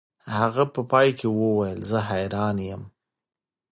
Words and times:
هغه 0.37 0.63
په 0.73 0.81
پای 0.91 1.09
کې 1.19 1.27
وویل 1.37 1.79
زه 1.89 1.99
حیران 2.09 2.57
یم 2.69 2.83